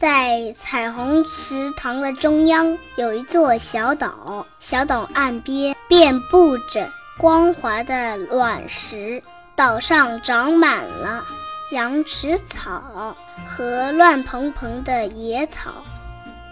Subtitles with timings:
[0.00, 9.22] 在彩虹池塘的中央有一座小岛，小岛岸边遍布着光滑的卵石，
[9.54, 11.22] 岛上长满了
[11.72, 13.14] 羊齿草
[13.44, 15.70] 和乱蓬蓬的野草。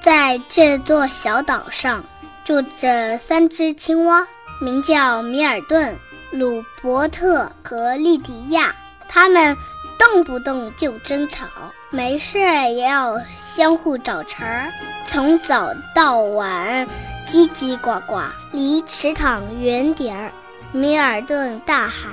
[0.03, 2.05] 在这座小岛上
[2.45, 4.29] 住着三只青蛙，
[4.61, 5.97] 名叫米尔顿、
[6.31, 8.77] 鲁伯特和莉迪亚，
[9.09, 9.57] 它们
[9.99, 11.47] 动不动就争吵。
[11.91, 14.73] 没事也要相互找茬儿，
[15.07, 16.87] 从早到晚
[17.27, 18.21] 叽叽呱呱，
[18.53, 20.33] 离池塘远点儿。
[20.71, 22.13] 米尔顿大喊：“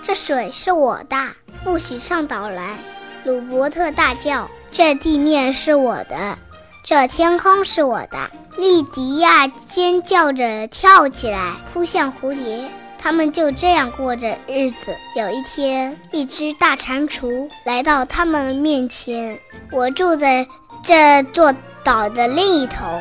[0.00, 1.16] 这水是我的，
[1.64, 2.78] 不许上岛来！”
[3.24, 6.38] 鲁伯特大叫：“这地面是我的，
[6.84, 12.70] 这天空是我的！”莉迪亚尖叫着跳起来，扑向蝴蝶。
[13.00, 14.94] 他们就这样过着日子。
[15.16, 19.40] 有一天，一只大蟾蜍来到他们面前。
[19.72, 20.46] 我住在
[20.82, 23.00] 这座岛的另一头，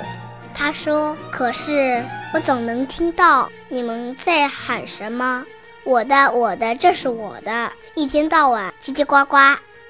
[0.55, 1.17] 他说。
[1.31, 5.43] 可是我总能听到你们在喊什么
[5.83, 9.37] ：“我的，我的，这是我的！”一天到晚叽叽呱呱，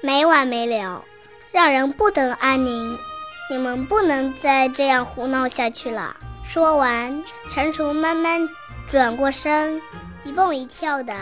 [0.00, 1.04] 没完没了，
[1.52, 2.98] 让人不得安宁。
[3.48, 6.16] 你们不能再这样胡闹下去了。
[6.44, 8.48] 说完，蟾蜍慢慢
[8.90, 9.80] 转过身。
[10.24, 11.14] 一蹦一跳的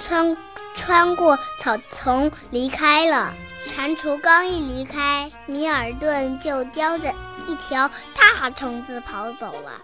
[0.00, 0.36] 穿
[0.74, 3.34] 穿过草丛离开了。
[3.66, 7.12] 蟾蜍刚一离开，米尔顿就叼着
[7.46, 9.82] 一条大虫子跑走了。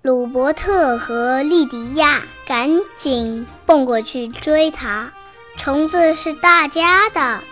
[0.00, 5.12] 鲁伯特和莉迪亚赶紧蹦过去追他。
[5.58, 7.42] 虫子是大家的，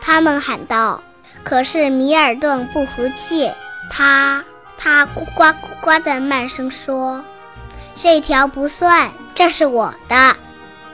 [0.00, 1.02] 他们喊道。
[1.44, 3.52] 可是米尔顿不服气，
[3.90, 4.44] 他
[4.78, 7.24] 他呱呱呱呱的慢声说
[7.96, 10.36] ：“这条不算。”这是我的。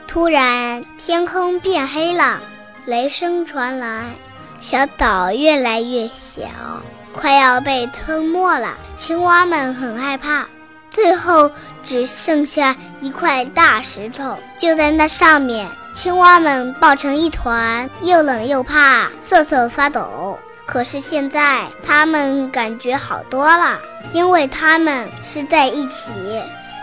[0.05, 2.41] 突然，天空变黑了，
[2.85, 4.03] 雷声传来，
[4.59, 6.43] 小岛越来越小，
[7.13, 8.77] 快要被吞没了。
[8.97, 10.45] 青蛙们很害怕，
[10.91, 11.49] 最后
[11.85, 20.37] 只剩下一块大石头，就在那上面，青蛙们抱成一团，又冷又怕，瑟瑟发抖。
[20.65, 23.79] 可是现在，它们感觉好多了，
[24.11, 26.11] 因为它们是在一起。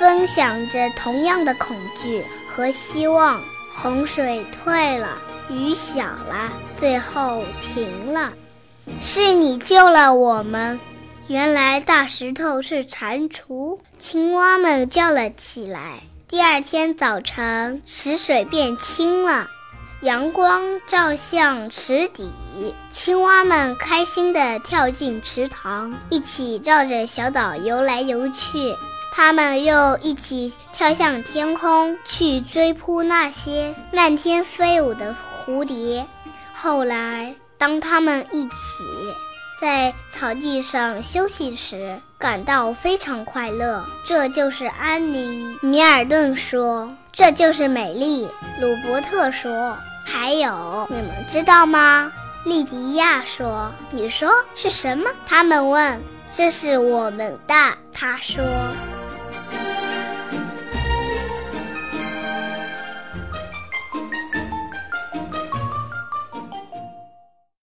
[0.00, 3.38] 分享着同样的恐惧和希望。
[3.71, 5.19] 洪水退了，
[5.50, 8.33] 雨小了，最后停了。
[8.99, 10.81] 是你救了我们。
[11.28, 13.78] 原来大石头是蟾蜍。
[13.99, 16.00] 青蛙们叫了起来。
[16.27, 19.49] 第二天早晨，池水变清了，
[20.00, 22.33] 阳光照向池底，
[22.91, 28.75] 青蛙们开心地跳进池塘，一起绕着小岛游来游去。
[29.12, 35.15] 他们又一起跳向天空，去追扑那些漫天飞舞的
[35.47, 36.06] 蝴蝶。
[36.53, 38.54] 后来，当他们一起
[39.60, 43.84] 在草地上休息时，感到非常快乐。
[44.04, 45.59] 这就是安宁。
[45.60, 48.28] 米尔顿说：“这就是美丽。”
[48.60, 52.12] 鲁伯特说：“还有，你们知道吗？”
[52.44, 56.00] 莉迪亚说：“你说是什么？”他们问
[56.32, 57.54] ：“这是我们的。”
[57.92, 58.42] 他说。